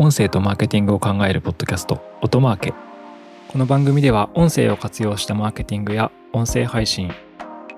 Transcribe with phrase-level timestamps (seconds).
[0.00, 2.72] 音声とマーケティングを考えるポッドキャスト音マーケ。
[3.48, 7.10] この番組では音声を活用したマーケティングや音声配信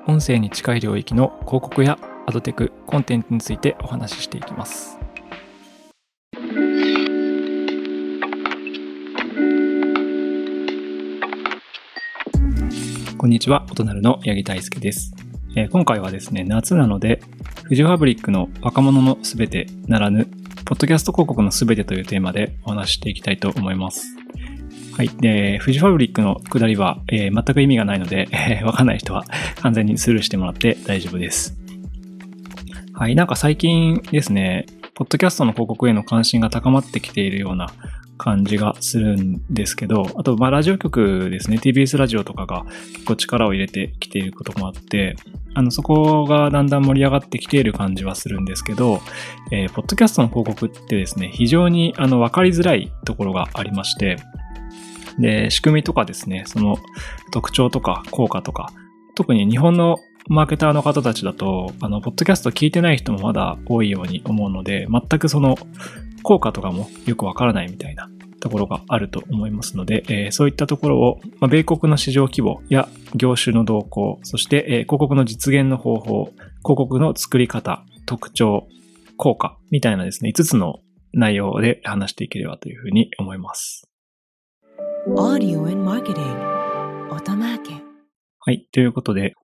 [0.06, 4.98] 音声に近い領域の広告やアドテクコンテンツについてお話ししていきます。
[13.16, 15.14] こんにちは、音なるの八木大輔です、
[15.56, 17.22] えー今回はですね、夏なので、
[17.64, 20.28] フジファブリックの若者のすべてならぬ、
[20.70, 24.06] ポッドキャスト広告のすべてというテーマでお話していきたいと思います。
[24.96, 25.08] はい。
[25.08, 29.24] で、富士ファブリックの下りは、えー全く意味がないので、えーわかんない人は
[29.62, 31.58] 完全にスルーしてもらって大丈夫です。
[32.92, 33.16] はい。
[33.16, 37.72] なんか最近ですね、ポッドキャストの広告への関心が高まってきているような
[38.20, 45.16] 感じがするんですけど、あと、まあ、ラジオ局ですね、TBS ラジオとかが結構力を入れてきていることもあって、
[45.54, 49.00] あの、そこがだんだん盛り上がってきている感じはするんですけど、
[49.50, 54.16] えーポッドキャストの広告ってですね、非常にあの、わかりづらいところがありまして、
[55.18, 56.76] で、仕組みとかですね、その
[57.32, 58.72] 特徴とか効果とか、
[59.14, 59.96] 特に日本の
[60.28, 65.56] マーケターの方たちだと、あの、ポッドキャスト聞いてない人もまだ多いように思うので、全くその
[66.22, 68.08] 効果とかもよくわからないみたいな
[68.40, 78.66] ところがあると思いますので、えーそういったところを、まあ、米国の市場規模や業種の動向、そして、えー広告の実現の方法、広告の作り方、特徴、
[79.16, 80.80] 効果みたいなですね、5つの
[81.12, 83.88] 内容で話していければというふうに思います。
[88.40, 88.66] はい。
[88.72, 89.34] ということで、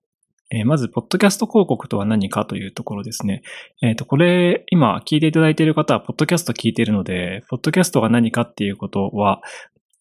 [0.49, 3.41] えーまず、ポッドキャスト広告とは何かというところですね。
[3.81, 9.41] えっ、と、これ、今聞いていただいている方は、ポッドキャスト聞いているので、ポッドキャストが何かっていうことは、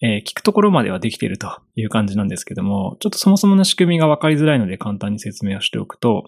[0.02, 6.24] えー聞くところまではできているという感じなんですけども、ちょっとそもそもの仕組みがわかりづらいので簡単に説明をしておくと、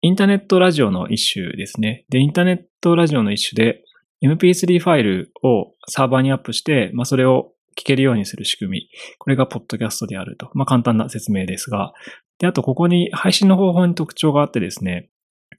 [0.00, 2.06] インターネットラジオの一種ですね。
[2.08, 3.82] で、インターネットラジオの一種で、
[4.22, 8.88] MP3 ファイルをサーバーにアップして、まあ、それを聞けるようにする仕組み。
[9.18, 10.50] これがポッドキャストであると。
[10.54, 11.92] まあ、簡単な説明ですが、
[12.38, 15.10] で、あとここに配信の方法に特徴があってですね、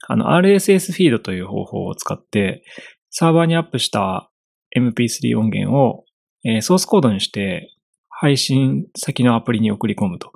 [0.08, 2.64] あの RSS フィードという方法を使って、
[3.10, 4.30] サーバーにアップした
[4.76, 6.04] MP3 音源を、
[6.44, 7.70] えーソースコードにして
[8.08, 10.32] 配信先のアプリに送り込むと。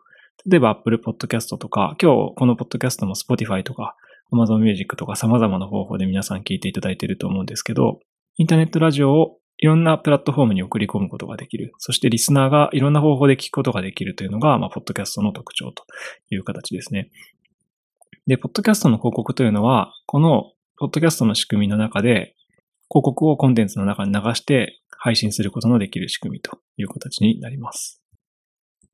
[0.47, 3.97] 例えば Apple Podcast とか、今日このポッドキャストも Spotify とか
[4.33, 8.01] Amazon Music とか様々な方法で皆さん聞いていただいていると思うんですけど、
[8.37, 11.73] インターネットラジオをいろんなプラットフォームに送り込むことができる。
[11.79, 15.85] そしてリスナーがいろんな方法で聞くことができるというのが、まあ、ポッドキャストの特徴と
[16.31, 17.11] いう形ですね。
[18.27, 22.35] で、ポッドキャストの広告というのは、このポッドキャストの仕組みの中で、
[22.91, 28.03] 広告をコンテンツの中に流して配信することのできる仕組みという形になります。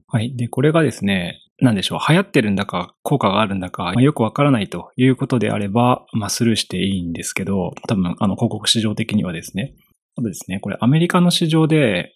[0.09, 0.35] はい。
[0.37, 9.75] で、これがですね、なんでしょう、流行ってるんだか、効果があるんだか、まあよくわからないということであれば、まあ、スルーしていいんですけど、多分、あの、広告市場的にはですね、
[10.17, 12.13] そうですね、これアメリカの市場で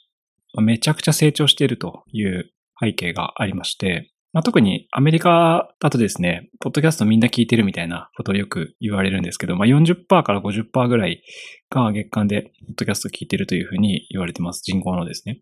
[0.60, 2.50] めちゃくちゃ成長しているという
[2.80, 11.22] 背景がありまして、まあ、特にアメリカだとですね、ポッドキャストみんな聞いてるみたいなことをよく言われるんですけど、まあ、40%から50%ぐらい
[11.70, 14.62] が月間でポッドキャスト聞いてるというふうに言われてます。
[14.64, 15.40] 人口のですね。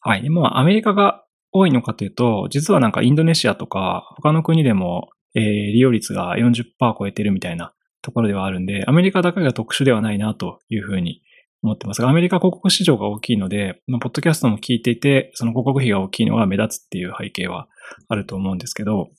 [0.00, 0.22] はい。
[0.22, 6.64] でもアメリカが多いのかというと、実はなんかインドネシアとか他の国でも、えー利用率が40%
[6.98, 11.20] 超えてるみたいなところではあるんで、アメリカだけが特殊ではないなというふうに
[11.62, 17.68] 思ってますが、アメリカ広告市場が大きいので、まあ、ポッドキャストも聞いていて、その広告費が大きいのが目立つっていう背景は
[18.08, 19.10] あると思うんですけど、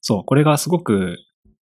[0.00, 1.18] そう、これがすごく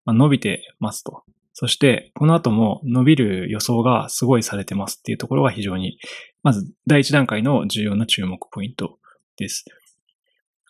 [0.07, 1.23] 伸びてますと。
[1.55, 5.99] そして、この後も伸びる予想がすごいされてますっていうところが非常に、
[6.43, 8.99] まず第一段階の重要な注目ポイント
[9.37, 9.65] です。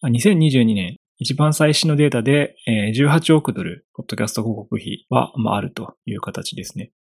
[0.05, 6.91] 2022年、一番最新のデータで、18億ドル、ポッドキャスト広告費は、あるという形ですね。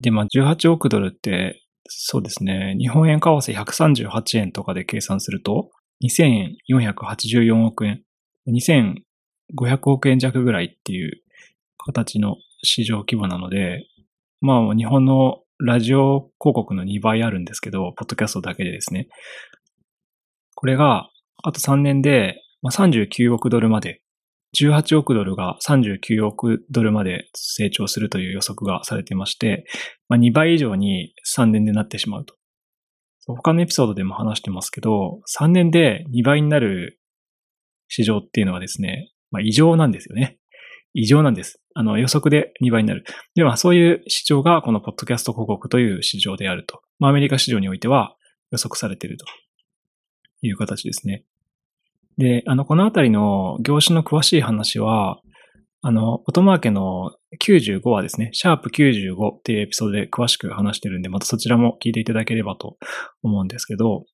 [0.00, 5.70] で、まあ、18億ドルって、そうですね、日本円為替138円とかで計算すると、
[6.04, 8.02] 2484億円、
[8.48, 11.22] 2500億円弱ぐらいっていう
[11.78, 13.86] 形の市場規模なので、
[14.40, 19.08] まあ、日本のラジオ広告の2倍あるんですけど、ポッドキャストだけでですね。
[20.54, 21.08] これが、
[21.42, 24.00] あと3年で、39億ドルまで、
[24.56, 29.64] 18億ドルが39億ドルまで成長するという予測がされていまして、
[30.08, 32.34] まあ、2倍以上に3年でなってしまうと。
[33.26, 36.98] 他のエピソードでも話してますけど、3年で2倍になる
[37.88, 40.38] 市場っていうのはですね、まあ、異常なんですよね。
[40.94, 41.60] 異常なんです。
[41.74, 43.04] あの、予測で2倍になる。
[43.34, 46.80] では、そういう市場がこのポッドキャスト広告という市場であると。
[46.98, 48.16] まあ、アメリカ市場においては
[48.50, 49.26] 予測されていると
[50.40, 51.24] いう形ですね。
[52.18, 55.20] で、あの、このあたりの業種の詳しい話は、
[55.80, 62.76] あの、音マーケの95話ですね、シャープ95っていうエピソードで詳しく話してるんで、またそちらも聞いていただければと
[63.22, 64.04] 思うんですけど、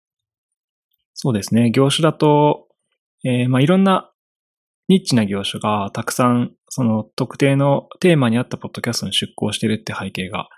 [1.14, 2.68] そうですね、業種だと、
[3.24, 4.12] えー、まあいろんな
[4.88, 10.48] ニッチな業種がたくさん、その特定のテーマに合ったポッドキャストに出向してるって背景が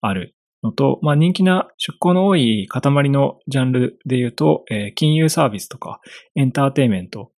[0.00, 6.00] あるのと、まあ人気な出向の多い塊のジャンルで言うと、えー、金融サービスとか
[6.34, 7.30] エンターテイメント、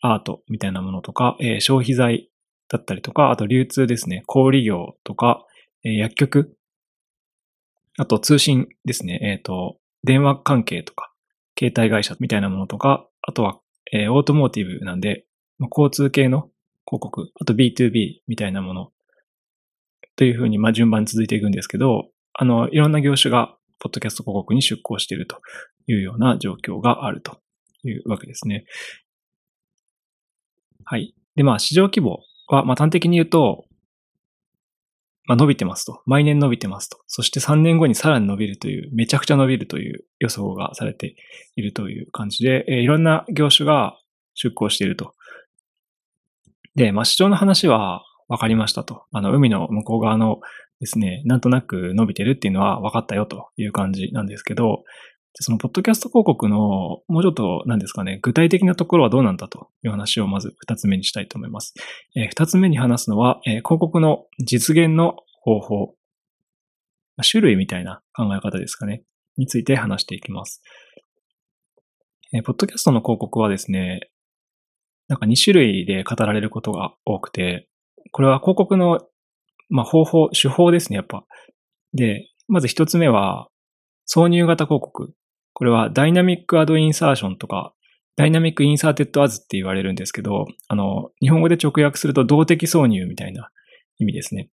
[0.00, 2.30] アートみたいなものとか、えー、消費財
[2.68, 5.46] だったりとか、あと流通ですね、小売業とか、
[5.84, 6.56] えー、薬局、
[7.96, 11.12] あと通信ですね、えっ、ー、と、電話関係とか、
[11.58, 13.60] 携帯会社みたいなものとか、あとは、
[13.92, 15.24] えー、オートモーティブなんで、
[15.58, 16.50] まあ、交通系の
[16.86, 18.90] 広告、あと B2B みたいなもの
[20.16, 25.40] というふうに、まあ、順番に続いていくんですけど、あの、いろんな業種が、ポッドキャスト広告に出向していると
[25.86, 27.38] いうような状況があると
[27.82, 28.64] いうわけですね。
[30.84, 31.14] はい。
[31.36, 33.64] で、まあ、市場規模は、まあ、端的に言うと、
[35.26, 36.02] まあ、伸びてますと。
[36.04, 36.98] 毎年伸びてますと。
[37.06, 41.16] そして3年後にさらに伸びるという、めちゃくちゃ伸びるという予想がされて
[41.56, 43.98] いるという感じで、えー、いろんな業種が
[44.34, 45.14] 出向していると。
[46.74, 49.04] で、まあ、市場の話は分かりましたと。
[49.12, 50.40] あの、海の向こう側の
[50.84, 54.84] ですね、なんとなく伸びてるっていうのは分かったよという感じなんですけど、
[55.40, 56.58] そのポッドキャスト広告の
[57.08, 61.72] もうちょっと何ですかね、具体的なところはどうなんだという話をまず二つ目にしたいと思います。
[62.14, 65.94] えー、二つ目に話すのは、え、広告の実現の方法、
[67.28, 69.02] 種類みたいな考え方ですかね、
[69.38, 70.62] について話していきます。
[72.34, 74.10] えー、ポッドキャストの広告はですね、
[75.08, 77.68] なんか2種類で語られることが多くて、
[78.12, 79.00] これは広告の、
[79.68, 81.24] まあ、方法、手法ですね、やっぱ。
[81.92, 83.48] で、まず一つ目は、
[84.12, 85.14] 挿入型広告。
[85.52, 87.74] これはダイナミックアドインサーションとか、
[88.16, 93.50] ダイナミックインサーテッドアズって言われるんですけど、あの、日本語で直訳すると動的挿入みたいな
[93.98, 94.50] 意味ですね。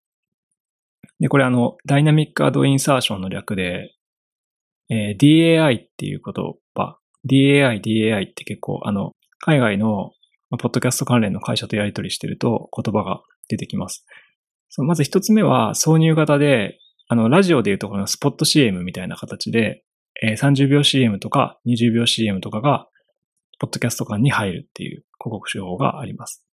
[1.19, 3.93] で、これあの、ダイナミックアドインサーションの略で、
[4.89, 6.33] えー、DAI っていう言
[6.75, 10.11] 葉、DAI、DAI って結構あの、海外の
[10.59, 14.05] ポッドキャスト関連の会社とやり取りしてると言葉が出てきます。
[14.71, 16.79] そのまず一つ目は挿入型で、
[17.09, 19.83] あの、ラジオでいうとこのスポット CM みたいな形で、
[20.23, 22.87] えー、30秒 CM とか20秒 CM とかが、
[23.59, 26.45] ポッドキャスト間に入るっていう広告手法があります。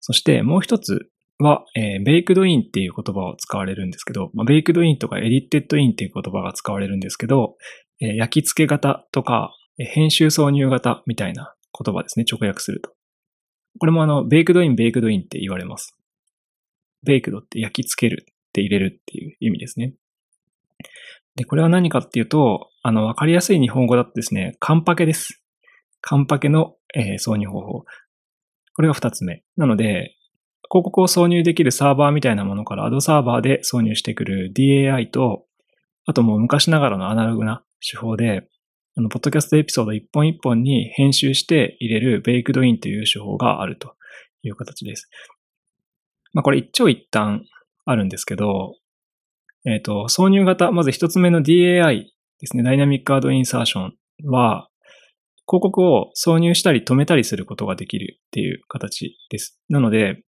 [0.00, 1.08] そしてもう一つ
[1.38, 7.54] は、えー、 baked-in っていう言葉を使われるんですけど、まあ、 baked-in とか edited-in っていう言葉が使われるんですけど、
[8.00, 12.92] えー、焼き付け型とか、えー、編集挿入型みたいな言葉ですね、直訳すると。
[13.78, 15.96] これもあの、 baked-in、baked-in って言われます。
[17.04, 19.94] baked って焼き付けるって入れるっていう意味ですね。
[21.36, 25.42] で、これは何かっていうと、あの、わかりやすい日本語だとですね、カンパケです。
[26.00, 27.84] カンパケの、えー、挿入方法。
[28.74, 29.42] これが二つ目。
[29.56, 30.16] なので、
[30.70, 35.44] 広告を挿入できるサーバーみたいなものからアドサーバーで挿入してくる DAI と、
[36.06, 38.48] あともう昔ながらのアナログな手法で、
[38.96, 43.94] あの、ポッドキャストエピソード一本一本に編集して入れるベイクドインという手法があると
[44.42, 45.08] いう形です。
[46.32, 47.44] まあこれ一長一短
[47.84, 48.74] あるんですけど、
[49.64, 52.04] えっ、ー、と、挿入型、まず一つ目の DAI
[52.40, 53.92] ですね、ダイナミックアドインサーション
[54.26, 54.68] は、
[55.46, 59.60] 広告を挿入したり止めたりすることができるっていう形です。
[59.68, 60.22] なので、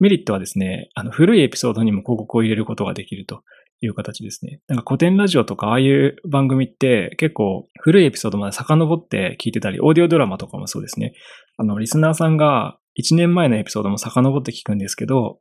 [0.00, 3.42] メリットはですね、あの古いエピソードにも広告を入れることができると
[3.80, 4.60] いう形ですね。
[4.66, 11.12] なんか古典ラジオとかああいう番組って結構古いエピソードまで遡って聞いてたり、オーディオドラマとかもそうですね。
[11.58, 15.40] あの、リスナーさんが1年前のエピソードも遡って聞くんですけど、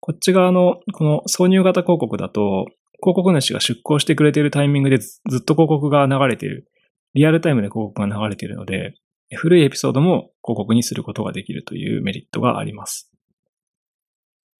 [0.00, 2.66] こっち側のこの挿入型広告だと、
[3.02, 6.68] 広告主が出稿してくれているタイミングでずっと広告が流れている。
[7.14, 8.94] リアルタイムで広告が流れているので、
[9.34, 13.10] 古いエピソードも広告にすることができるというメリットがあります。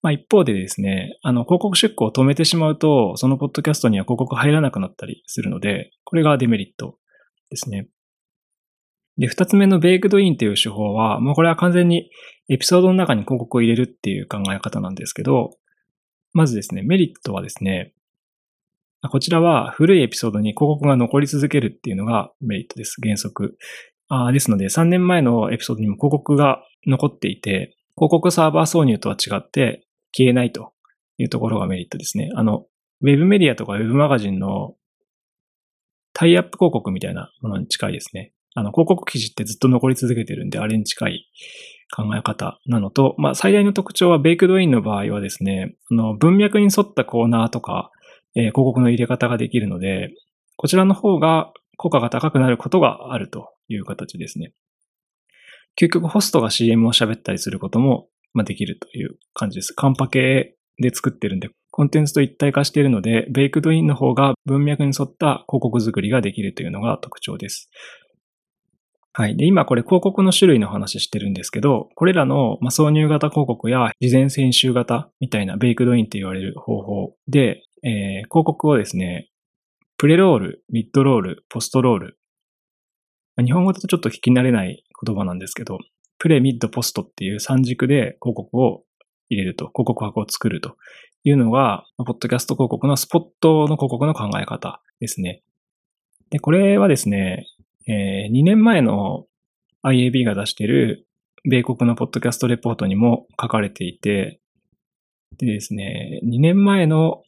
[0.03, 6.99] まあ一方でですね、あの広告出稿を止めてしまうと、そのポッドキャストには広告入らなくなったりするので、これがデメリット
[7.51, 7.89] ですね。
[9.19, 12.11] で、二つ目のベイクドインっていう手法は、もうこれは完全に
[12.49, 15.51] エピソードの中に広告を入れるっていう考え方なんですけど、
[16.33, 17.95] まずですね、メリットはですね、
[19.11, 22.97] こちらは古いエピソードに広告が残り続けるっていうのがメリットです。
[23.03, 23.57] 原則。
[24.09, 30.73] あですので、3年前のエピソードにも広告が残っていて、広告サーバー挿入とは違って消えないと
[31.19, 32.31] いうところがメリットですね。
[32.35, 32.67] あの、
[33.01, 34.75] ウェブメディアとかウェブマガジンの
[36.13, 38.33] タイアップ広告みたいなものに近いですね。
[38.55, 41.29] あの、広告記事ってずっと残り続けてるんで、あれに近い
[41.95, 47.91] 考え方なのと、まあ、最大の特徴はベイクドインの場合はですね、あの、文脈に沿ったコーナーとか、
[48.35, 50.11] えー、広告の入れ方ができるので、
[50.57, 54.53] こちらの方が効果が高くなることがあるという形ですね。
[55.81, 59.73] 究極ホストが CM を喋ったりすることもまあ、できるという感じです。
[59.73, 67.71] 完パケで作ってるんで、コンテンツと一体化しているので、ベイクドインの方が文脈に沿った広告作りができるというのが特徴です。
[69.17, 69.37] はい。
[69.37, 77.91] で、今これ広告の種類の話してるんですけど、これらの、ま挿入型広告や事前編集型みたいなベイクドインって言われる方法で、えー、
[78.25, 79.31] 広告をですね、
[79.99, 82.19] プレロール、ミッドロール、ポストロール。
[83.45, 85.79] 日本語だとちょっと聞き慣れない言葉なんですけど、
[86.19, 88.83] プレ、ミッド、ポストっていう三軸で広告を
[89.29, 90.77] 入れると、広告箱を作ると
[91.23, 95.45] いうのが、ポッドキャスト広告のスポットの広告の考え方ですね。
[96.31, 97.47] で、これはですね、
[97.87, 99.27] えー、2年前の
[99.85, 101.07] IAB が出している
[101.49, 104.41] 米国のポッドキャストレポートにも書かれていて、
[105.39, 107.23] でですね、2年前の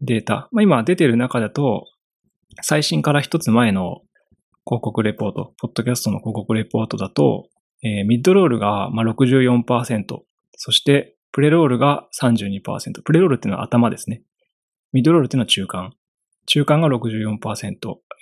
[0.00, 1.84] データ、まあ、今出てる中だと、
[2.62, 4.00] 最新から一つ前の
[4.66, 7.48] 広告レポート、ポッドキャストの広告レポートだと、
[7.82, 10.18] えー、ミッドロールがまあ64%、
[10.56, 13.02] そしてプレロールが32%。
[13.04, 14.22] プレロールっていうのは頭ですね。
[14.92, 15.92] ミッドロールっていうのは中間。
[16.52, 17.76] 中間が64%、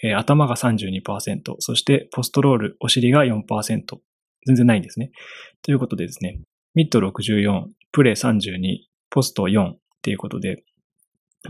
[0.05, 3.43] えー、頭が32%、そしてポストロール、お尻が4%。
[4.47, 5.13] 全然ないんですね。
[5.63, 6.39] ということでですね、
[6.75, 10.63] ミッド64、プレ32、ポスト4っていうことで、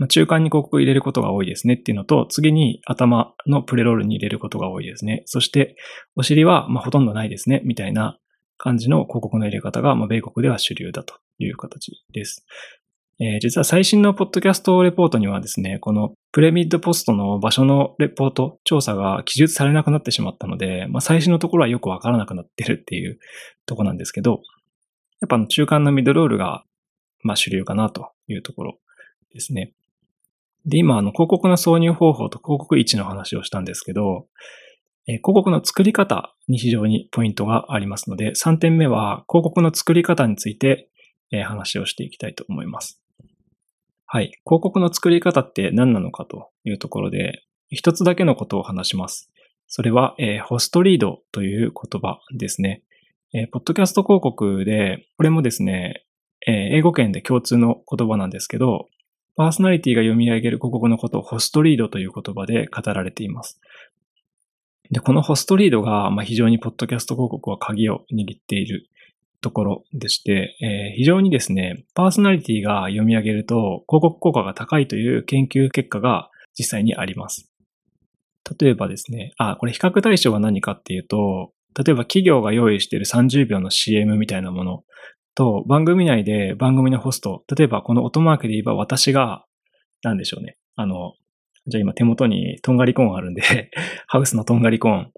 [0.07, 5.23] 中間に広告入れることが多いですねっていうのと、次に頭のプレロールに入れることが多いですね。
[5.25, 5.75] そして、
[6.15, 8.17] お尻はまほとんどないですね、みたいな
[8.57, 12.45] 感じの広告の入れ方が、ま米国では主流だという形です。
[13.19, 23.19] えー、実は最新のポッドキャストレポートにはですね、このプレミッドポストの場所のレポート、調査が記述されなくなってしまったので、まあ、最新のところはよくわからなくなってるっていう
[23.65, 24.41] ところなんですけど、
[25.21, 26.63] やっぱ中間のミドロールが、
[27.23, 28.79] まあ、主流かなというところ
[29.33, 29.73] ですね。
[30.65, 34.27] で、今、あの、広告の挿入方法と広告位置の話をしたんですけど、
[35.07, 40.89] え広告の作り方に非常にポイントがありますので、3点目は広告の作り方について、
[41.31, 42.98] え話をしていきたいと思います。
[44.11, 44.31] はい。
[44.43, 49.29] 広告の作り方って何なのかというところで、一つだけのことを話します。
[49.67, 52.81] それは、えー、ホストリードという言葉ですね。
[53.35, 56.05] えー、ポッドキャスト広告で、これもですね、
[56.47, 58.89] えー、英語圏で共通の言葉なんですけど、
[59.35, 63.61] パーソナリティが読み上げる広告のことをホストリードという言葉で語られています。
[64.89, 68.89] で、このホストリードが、まあ、非常にポッドキャスト広告は鍵を握っている
[69.41, 77.51] ところでして、えー、非常にですね、パーソナリティが読み上げると広告効果が高いという研究結果が実際にあります。
[78.59, 84.83] 例えばですね、あ、これ比較対象は何かっていうと、例えば企業が用意している30秒の CM みたいなもの
[85.35, 89.45] と、番組内で番組のホスト、例えばこの音マークで言えば私が、
[90.01, 90.57] なんでしょうね。
[90.75, 91.13] あの、
[91.67, 93.69] じゃあ今手元にとんがりコーンあるんで
[94.07, 95.11] ハウスのとんがりコーン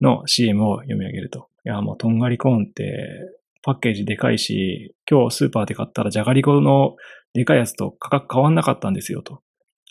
[0.00, 1.48] の CM を読み上げると。
[1.64, 2.82] いや、もうとんがりコーンって
[3.62, 6.96] パッケージでかいし、今日スーパーで買ったらじゃがりこの
[7.34, 9.42] でかいやつと価格変わんなかったんですよと。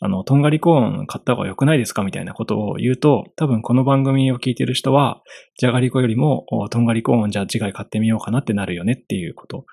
[0.04, 5.22] あの、とんがりコーン買った方が良くないですかみたいなことを言うと、多分この番組を聞いてる人は、
[5.60, 9.66] じゃがりこよりも、とんがりコーンじゃあ次回買ってみようかなってなるよねっていうこと。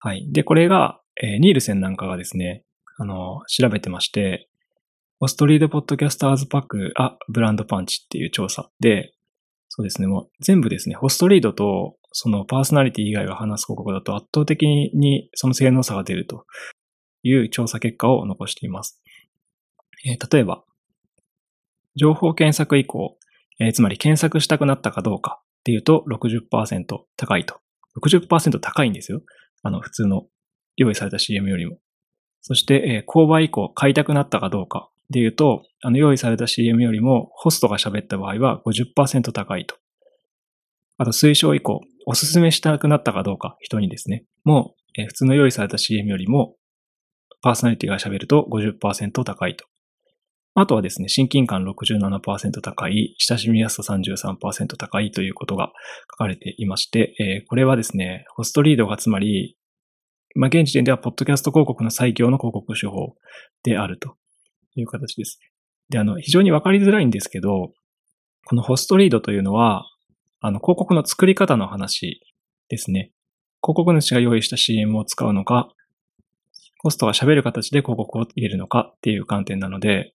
[0.00, 0.26] はい。
[0.32, 2.64] で、これが、えー、ニールセンなんかがですね、
[2.98, 4.48] あの、調べてまして、
[5.20, 9.14] オストリートポッドキャスターズパック、あ、ブランドパンチっていう調査で、
[9.68, 16.44] そうですね、もう全部ですね、ホストリードとそのパーソナリティ以外が話す広告だと圧倒的にその性能差が出ると
[17.22, 19.00] いう調査結果を残しています。
[20.06, 20.64] えー、例えば、
[21.96, 23.16] 情報検索以降、
[23.58, 26.84] えー、つまり検索したくなったかどうかっていうと60%
[27.16, 27.60] 高いと。
[28.02, 29.22] 60%高いんですよ。
[29.62, 30.26] あの、普通の
[30.76, 31.78] 用意された CM よりも。
[32.40, 39.76] そして、えー、購買以降買いたくなったかどうかで言うと、あの、用意された CM よりもホストが喋った場合は50%高いと。
[41.00, 46.56] あと、推奨以降、おすすめしたくなったかどうか、人にですね、もう、え普通の用意された CM よりも、
[47.40, 49.64] パーソナリティが喋ると50%高いと。
[50.52, 55.72] あとはですね、親近感67%高い、親しみやすさ33%高いということが
[56.12, 59.56] 書かれていまして、えー、これはですね、ホストリードがつまり、
[60.34, 63.14] まあ、現時点ではポッドキャスト広告の最強の広告手法
[63.62, 64.16] であると
[64.74, 65.38] いう形です。
[65.88, 67.72] で、あの、非常にわかりづらいんですけど、
[68.44, 69.86] このホストリードというのは、
[70.40, 72.20] あの、広告の作り方の話
[72.68, 73.12] ですね。
[73.62, 75.68] 広告主が用意した CM を使うのか、
[76.82, 80.14] ホストが喋る形で広告を入れるのかっていう観点なので、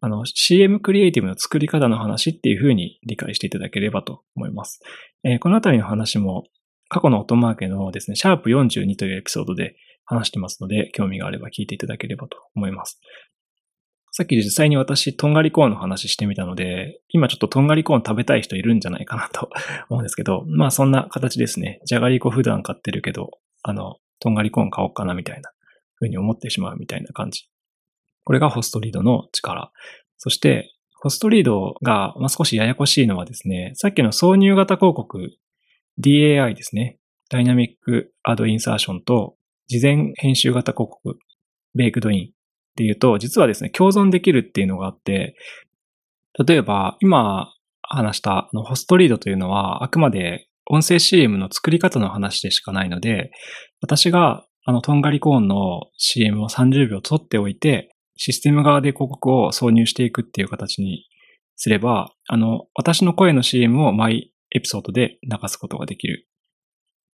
[0.00, 4.80] あの、CM クリエイティブの作り方の話っていうふうに理解していただければと思います。
[5.24, 6.44] えー、このあたりの話も
[6.88, 13.00] 過去のオトマーケのですね、シャープ42というエピソードで話してますので、興味があれば聞いていただければと思います。
[14.14, 19.48] さっき実際に私、とんがりコーンの話してみたので、今ちょっととんがりコーン食べたい人いるんじゃないかなと
[19.88, 21.80] 思うんですけど、まあそんな形ですね。
[21.86, 23.30] じゃがりこ普段買ってるけど、
[23.62, 25.50] あの、とんがりコーン買おうかなみたいな
[25.98, 27.48] 風に思ってしまうみたいな感じ。
[28.24, 29.72] これがホストリードの力。
[30.18, 35.30] そして、ホストリードが、少しややこしいのはですね、さっきの挿入型広告、
[35.98, 36.98] DAI ですね。
[37.30, 39.36] ダイナミックアドインサーションと、
[39.68, 41.18] 事前編集型広告、
[41.74, 42.41] ベイクドイン
[42.72, 45.36] っていうと、実はですね、共存できるっていうのがあって、
[46.46, 47.52] 例えば、今
[47.82, 53.30] 話したあのホストリードというのは、あくまで音声 CM の作り方の話でしかないので、
[53.82, 61.06] 私があのトンガリコーンの CM を30秒取っておいて、システム側で広告を挿入していくっていう形に
[61.56, 66.28] すれば、あの、私の声の CM を毎エピソードで流すことができる。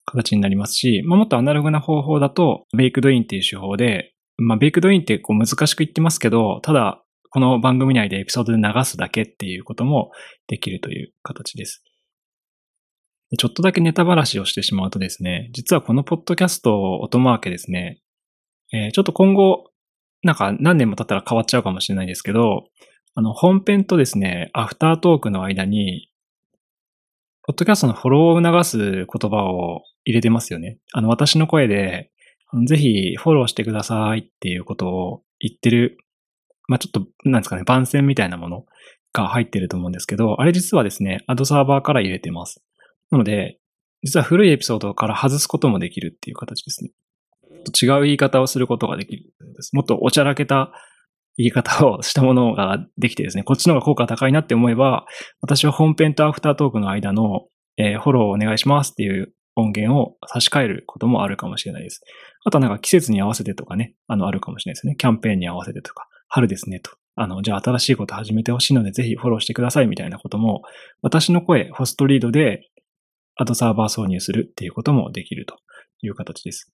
[0.04, 10.11] 形になりますし、まあ、もっとアナログな方法だと、ベイクドインっていう手法で、まあ、ベイクドインってこう難しく言ってますけど、ただ、この番組内でエピソードで流すだけっていうことも
[10.47, 11.83] できるという形です。
[13.37, 18.00] ちょっとだけネタばらしをしてしまうとですね、実はこのポッドキャスト音マーケですね、
[18.73, 19.71] えー、ちょっと今後、
[20.23, 22.64] なんか何年も経ったら変わっちゃうかもしれないですけど、
[23.14, 26.09] あの、本編とですね、アフタートークの間に、
[27.47, 30.78] ポッドキャストのフォローを流す言葉を入れてますよね。
[30.92, 32.11] あの、私の声で、
[32.67, 35.99] ぜひフォローしてくださいっていうことを言ってる、
[36.67, 38.67] まあ、ちょっと、なんですかね、番宣みたいなもの
[39.12, 42.62] が入ってると思うんですけど、あれ実はですね、アドサーバーから入れてます。
[43.11, 43.59] なので、
[44.02, 46.90] 実は古いエピソードから外すこともできるっていう形ですね。
[47.81, 49.75] 違う言い方をすることができるんです。
[49.75, 50.73] もっとおちゃらけた
[51.37, 55.07] 言い方をしたものができてですね、こっちの方が効果高いなって思えば、
[55.40, 62.02] 私は本編とアフタートークの間の、えー、フォローをお願いしますっていう音源を差し替えることもあるかもしれないです。
[62.49, 64.97] あとなんか季節に合わせてとかね、あの、あるかもしれないですね。
[64.97, 66.90] キャンペーンに合わせてとか、春ですねと。
[67.14, 70.62] あの、じゃあ新しいこと始めてほしいのでぜひフォローしてくださいみたいなことも、
[71.02, 72.62] 私の声、ホストリードで
[73.37, 75.57] アドサーバー挿入するっていうこともできると
[76.00, 76.73] いう形です。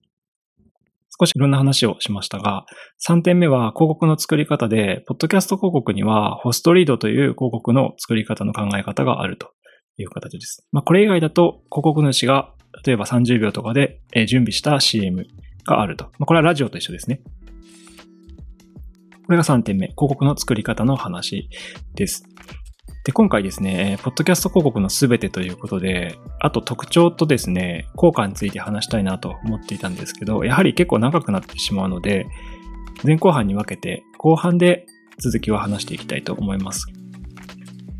[1.19, 2.65] 少しいろんな話をしましたが、
[3.05, 9.51] 3点目は広告の作り方で、ポッドキャスト広告にはホストリードという広告の作り方の考え方があると
[9.97, 10.65] いう形です。
[10.71, 15.25] まあ、これ以外だと広告主が例えば30秒とかで準備した CM
[15.65, 16.11] があると。
[16.19, 17.21] これはラジオと一緒ですね。
[19.25, 19.87] これが3点目。
[19.87, 21.49] 広告の作り方の話
[21.95, 22.23] です。
[23.05, 32.25] で、今回ですね、ポッドキャスト広告のすべてということで、あと特徴とですね、効果について話したいなと思っていたんですけど、やはり結構長くなってしまうので、
[33.03, 34.85] 前後半に分けて、後半で
[35.19, 36.87] 続きを話していきたいと思います。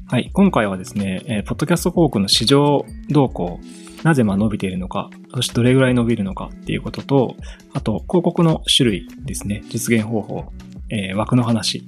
[0.08, 3.60] はい、今回はですね、ポッドキャスト広告の市場動向、
[4.06, 7.36] なぜま伸びているのか、そしてどれぐらい伸びるのかっていうことと、
[7.74, 10.46] あと広告の種類ですね、実現方法、
[10.90, 11.88] えー、枠の話、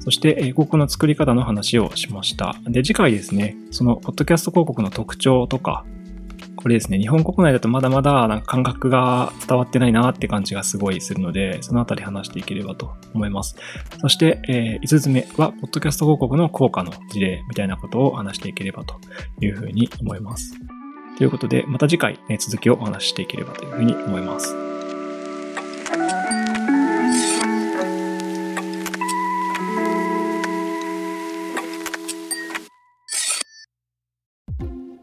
[0.00, 2.54] そして、広告の作り方の話をしました。
[2.66, 5.86] で、次回ですね、その、ポッドキャスト広告の特徴とか、
[6.56, 13.56] これですね、日本国内だとまだまだなんか感覚が伝わってないなって感じがすごいするので、そのあたり話していければと思います。
[14.00, 18.96] そして、えー、5つ目は、ポッドキャスト広告の効果の事例みたいなことを話していければと
[19.40, 20.54] いうふうに思います。
[21.18, 24.54] ということで、また次回、ね、続きをお話ししていければというふうに思います。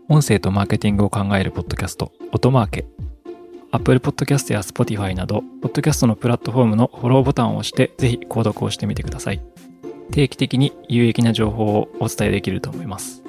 [0.07, 2.85] 音声とマーケティングを考えるポッドキャスト、音マーケ。
[3.71, 9.41] Apple Podcast や Spotify など、ポッドキャストのプラットフォームのフォローボタンを押して、ぜひ購読をしてみてください。
[10.11, 13.24] 定期的に有益な情報をお伝えできると思います。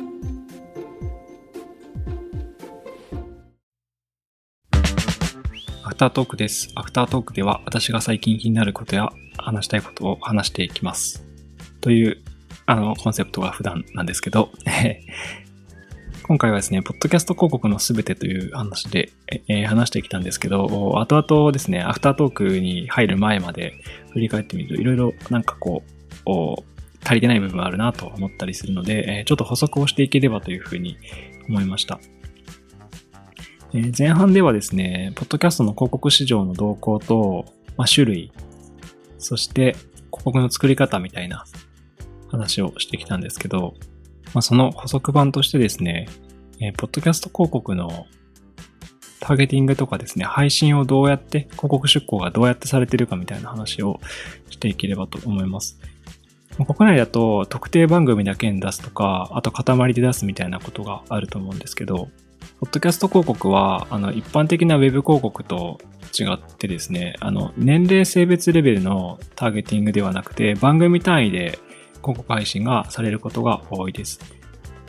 [5.96, 6.70] フタートークです。
[6.74, 11.24] アフタートークでは私が最近気になることや話したいことを話していきます。
[11.80, 12.22] という、
[12.66, 14.50] あの、コンセプトが普段なんですけど、
[16.28, 19.09] 今回はですね、ポッドキャスト広告のすべてという話で、
[19.48, 23.72] えー、話してきたんですけど、後々ですね、アフタートークに入る前まで
[24.12, 25.82] 振り返ってみると、いろいろなんかこ
[26.26, 26.30] う、
[27.02, 30.98] 足りてない部分あるなと思ったりするので、えー、ちょっと補足をしていければというふうに
[31.48, 31.98] 思いました。
[33.76, 37.44] えー、前半ではですね、ポッドキャストの広告市場の動向と、
[37.76, 38.32] まあ、種類、
[39.18, 39.74] そして
[40.06, 41.44] 広告の作り方みたいな
[42.28, 43.74] 話をしてきたんですけど、
[44.32, 46.08] まあ、その補足版としてですね、
[46.58, 48.06] えー、ポッドキャスト広告の
[49.20, 54.00] ターゲティングとかですね、配信をどうやって、広告出稿がどうやってされてるかみたいな話を
[54.48, 55.78] していければと思います。
[56.56, 62.08] 国内だと特定番組だけに出すとか、あと塊で出すみたいなことがあると思うんですけど、
[62.59, 65.79] ポッドキャスト広告は、あの、一般的な Web 広告と
[66.19, 71.59] 違ってですね、あの、年齢性別レベルのターゲティングではなくて、番組単位で
[71.97, 74.21] 広告配信がされることが多いです。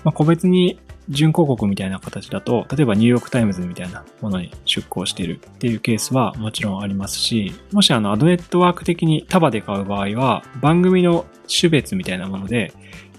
[0.06, 12.74] まあ、個別に純広告みたいな形だと、例えばニューヨークタイムズみたいなものに出稿しているっていうケースはもちろんありますし、もしあのアドネットワーク的に束で買う場合は、番組の種別みたいなもので、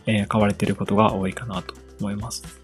[0.07, 2.58] えー買われていることが多いかなと思います。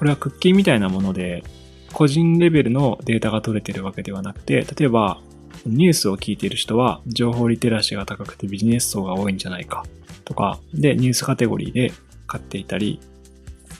[0.00, 1.44] これはクッキーみたいなもので、
[1.92, 5.20] 個人レベルのデータが取れているわけではなくて、例えば
[5.66, 9.84] ニュースを聞いている人は情報リテラシーが高くてビジネス層が多いんじゃないか
[10.24, 11.92] とか、で、ニュースカテゴリーで
[12.26, 12.98] 買っていたり、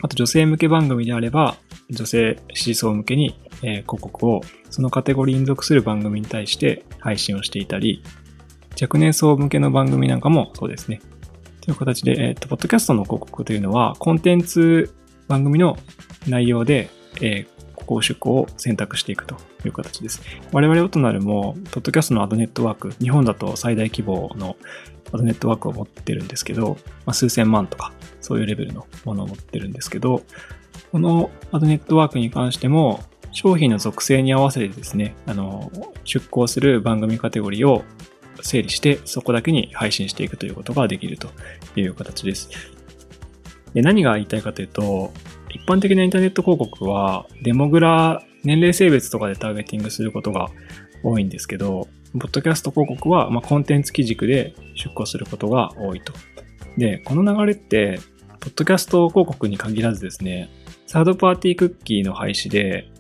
[0.02, 1.56] あと女性向け番組であれば、
[1.88, 8.02] 女性支持層向けに、えー広告をそのカテゴリーに属する番組に対して配信をしていたり、
[8.78, 11.00] 若年層向けの番組なんかもそうですね。
[11.62, 14.92] という形で、えっ、と、ポッドキャストの広告というのは、コンテンツ
[15.30, 15.78] 番組の
[16.26, 16.90] 内容で、
[17.22, 20.22] えー広告出稿を選択していくという形です。
[20.52, 24.56] 我々オトナルも、ポッドキャストのアドネットワーク、日本だと最大規模の
[25.12, 30.22] アドネットワークを持ってるんですけど、まあ、数千万とか、そういうレベルのものを持ってるんですけど、
[30.92, 35.72] このアドネットワークに関しても、商品の属性に合わせてですね、あの、
[36.04, 37.82] 出稿する番組カテゴリーを
[38.42, 41.28] 整理して、そこだけに配信していくということができると
[41.74, 42.50] いう形です。
[43.74, 45.12] で何が言いたいかというと、
[45.50, 50.48] 一般的なインターネット広告は、デモグラ、年齢性別とかでターゲティングすることが
[51.02, 56.12] 多いんですけど、ポッドキャスト広告は、まあ、コンテンツ基軸で出稿することが多いと。
[56.76, 58.00] で、この流れって、
[58.40, 60.50] ポッドキャスト広告に限らずですね、
[60.86, 62.90] サードパーティークッキーの廃止で、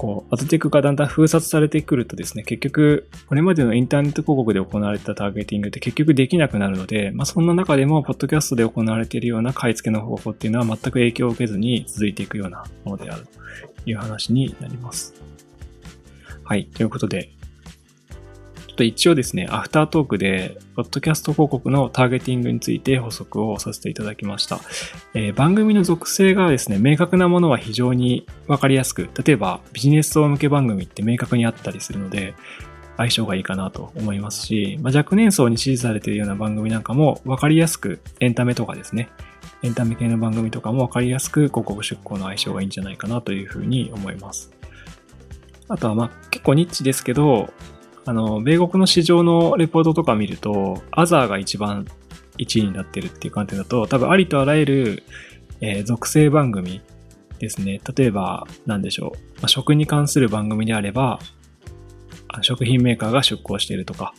[0.00, 13.26] こう、アドテックがだんだん封殺されてくるとですね、結局、これまでのインターネット広告で行われたターゲティングって結局できなくなるので、まあ、そんな中でも、ポッドキャストで行われているような買い付けの方法っていうのは全く影響を受けずに続いていくようなものである
[13.84, 15.12] という話になります。
[16.44, 16.64] はい。
[16.64, 17.28] ということで、
[18.70, 24.60] ちょっと一応ですね、アフタートークで、ポッドキャスト広告のターゲティングについて補足をさせていただきました。
[25.12, 32.34] えー番組の属性がですね、明確なものは非常にわかりやすく、例えばビジネス層向け番組って明確にあったりするので、
[32.96, 39.08] 相性がいいかなと思いますし、まあ、若年層に支持されているような番組なんかもわかりやすくエンタメとかですね、
[39.64, 44.52] エンタメ系の番組とかもわかりやすく広告出稿の相性がいいんじゃないかなというふうに思います。
[45.66, 47.52] あとはまあ結構ニッチですけど、
[48.10, 51.86] あの、米国の市場のレポートとか見ると、アザーが一番
[52.38, 55.02] 1位になってるっていう観点だと、多分ありとあらゆる、
[55.60, 56.80] えー属性番組
[57.38, 57.80] ですね。
[57.96, 59.18] 例えば、なんでしょう。
[59.36, 61.20] まあ、食に関する番組であれば、
[62.42, 64.12] 食品メーカーが出向しているとか、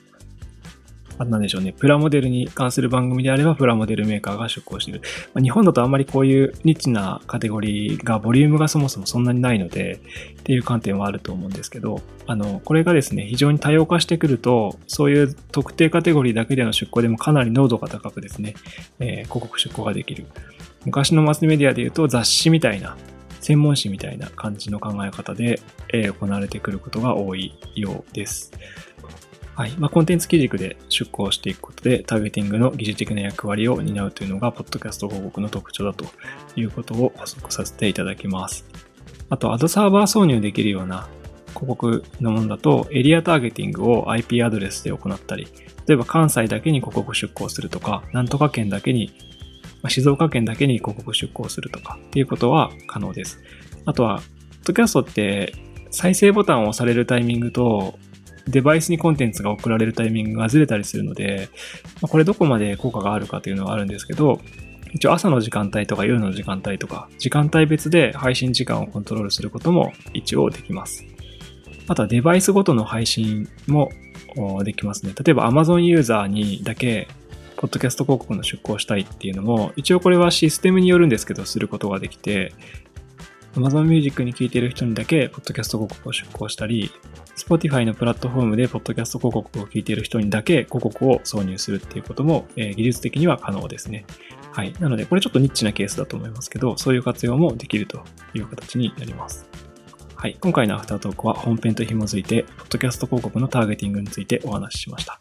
[1.21, 1.71] あなんでしょうね。
[1.71, 5.01] プラモデルに関する番組であれば、プラモデルメーカーが出向している。
[5.33, 9.99] まあ日本だとあんまりこういうニッチなカテゴリーが、ボリュームがそもそもそんなにないので、
[10.39, 18.55] っていう観点はあると思うんですけど、あの、これがですね、非常に多様化してくると、そういう特定カテゴリーだけでの出向でもかなり濃度が高くですね、
[18.99, 20.25] えー広告出向ができる。
[20.85, 22.97] 昔のマスメディアで言うと雑誌みたいな、
[23.41, 25.61] 専門誌みたいな感じの考え方で、
[25.93, 28.51] えー行われてくることが多いようです。
[29.61, 29.73] はい。
[29.77, 36.05] まあ、コンテンツ基軸で出向していくことで、ターゲティングの疑似的な役割を担うというのが、ポッドキャスト広告の特徴だと
[36.55, 38.65] いうことを補足させていただきます。
[39.29, 41.07] あと、アドサーバー挿入できるような
[41.49, 45.47] 広告のものだと、エリアターゲティングを IP アドレスで行ったり、
[45.85, 49.13] 例えば関西だけに広告出稿するとか、なんとか県だけに、
[49.83, 53.39] まあ静岡県だけに広告出稿するとかっていうことは可能です。
[53.85, 54.25] あとは、ポッ
[54.65, 55.53] ドキャストって
[55.91, 57.99] 再生ボタンを押されるタイミングと、
[58.47, 61.49] デバイスにコンテンツが送られるタイミングがずれたりするので、
[62.01, 64.41] まあこれどこまで効果があるかというのはあるんですけど、
[64.93, 71.05] 一応朝の時間帯とか夜の時間帯とか、時間帯別で配信時間をコントロールすることも一応できます。
[71.87, 73.91] あとはデバイスごとの配信も
[74.63, 75.13] できますね。
[75.23, 77.07] 例えば Amazon ユーザーにだけ、
[77.57, 82.53] ポッドキャスト広告の出稿したいっていうのも、一応これはシステムによるんですけど、することができて、
[83.55, 86.91] Amazon Music に聞いている人にだけ、ポッドキャスト広告を出稿したり、
[87.35, 94.05] Spotify のプラットフォームで、ポッドキャスト広告を聞いている人にだけ広告を挿入するっていうことも、えー技術的には可能ですね。
[94.51, 94.73] はい。
[94.79, 99.47] なので、これちょっとニッチなケースだと思いますけど、そういう活用もできるという形になります。
[100.15, 100.37] はい。
[100.39, 105.19] 今回のアフタートークは本編と紐づいて、ポッドキャスト広告のターゲティングについてお話ししました。